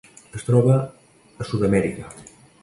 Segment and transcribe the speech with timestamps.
[0.37, 2.11] Es troba a Sud-amèrica: